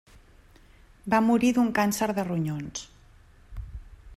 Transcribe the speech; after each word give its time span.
Va 1.13 1.19
morir 1.27 1.51
d'un 1.57 1.69
càncer 1.81 2.09
de 2.21 2.25
ronyons. 2.31 2.85